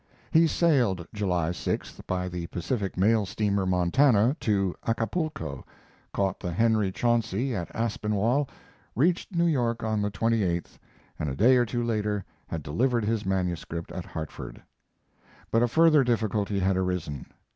[0.31, 5.63] ]He sailed July 6th by the Pacific mail steamer Montana to Acapulco,
[6.11, 8.49] caught the Henry Chauncey at Aspinwall,
[8.95, 10.79] reached New York on the 28th,
[11.19, 14.59] and a day or two later had delivered his manuscript at Hartford.
[15.51, 17.27] But a further difficulty had arisen.